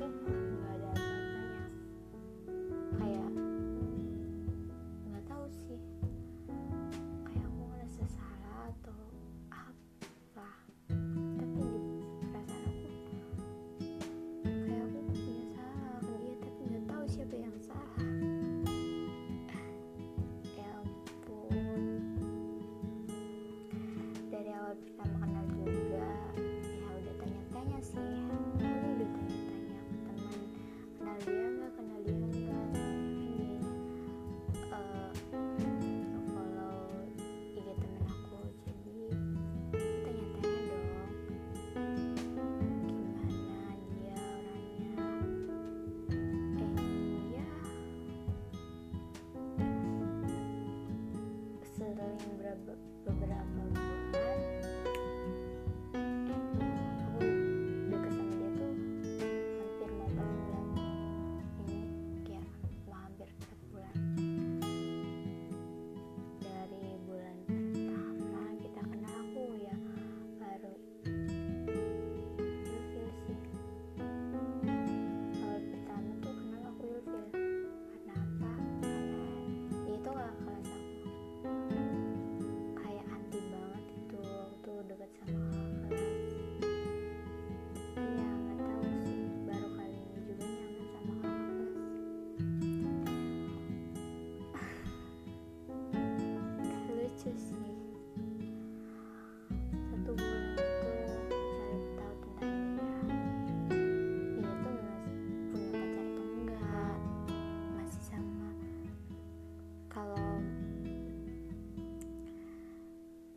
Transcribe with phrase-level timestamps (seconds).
[0.00, 0.39] Cristo.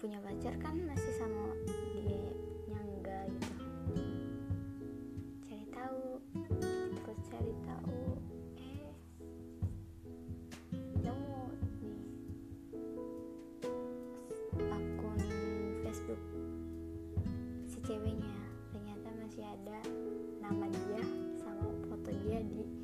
[0.00, 2.32] punya pacar kan masih sama dia
[2.72, 3.52] yang enggak gitu.
[5.44, 6.16] Cari tahu
[7.04, 8.16] terus cari tahu
[8.56, 8.96] eh
[11.04, 11.42] nemu
[11.84, 12.00] nih
[14.72, 15.20] akun
[15.84, 16.22] Facebook
[17.68, 18.40] si ceweknya.
[18.72, 19.84] Ternyata masih ada
[20.40, 21.04] nama dia
[21.44, 22.79] sama foto dia di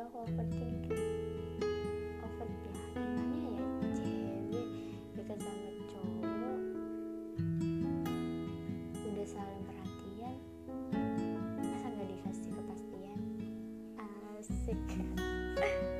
[0.00, 1.04] juga aku overthinking.
[2.24, 4.68] Over ya gimana ya cewek
[5.12, 6.60] deket sama cowok.
[8.96, 10.36] Udah saling perhatian
[11.52, 13.20] masa nggak dikasih kepastian?
[14.40, 14.80] Asik.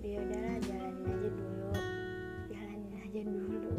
[0.00, 1.72] jadi udahlah jalanin aja dulu.
[2.48, 3.72] Jalanin aja dulu.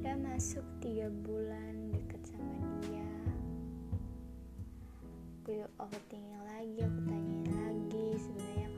[0.00, 3.12] Udah masuk tiga bulan deket sama dia.
[5.44, 8.68] Aku overthinking lagi aku tanyain lagi sebenarnya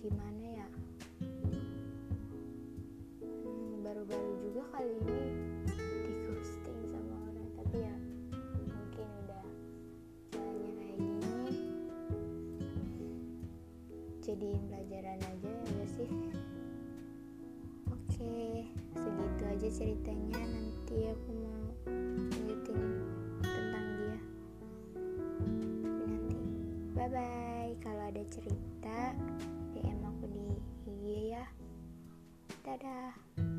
[0.00, 0.68] gimana ya?
[3.20, 5.20] Hmm, baru-baru hmm, juga kali ini
[5.76, 7.94] di ghosting sama orang tapi ya
[8.64, 9.44] mungkin udah
[10.32, 11.52] caranya kayak gini.
[14.24, 16.10] Jadiin pelajaran aja ya gak sih?
[17.92, 18.64] Oke
[18.96, 20.40] segitu aja ceritanya.
[20.48, 22.80] Nanti aku mau lanjutin
[23.44, 24.18] tentang dia.
[26.08, 26.40] Nanti.
[26.96, 29.12] Bye bye kalau ada cerita
[32.62, 33.49] 哒哒。